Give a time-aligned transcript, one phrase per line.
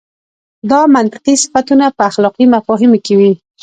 [0.71, 3.33] دا منطقي صفتونه په اخلاقي مفاهیمو کې وي.